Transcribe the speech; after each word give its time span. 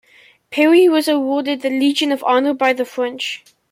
Perry 0.49 0.89
was 0.89 1.07
awarded 1.07 1.61
the 1.61 1.69
Legion 1.69 2.11
of 2.11 2.23
Honour 2.23 2.55
by 2.55 2.73
the 2.73 2.85
French. 2.85 3.43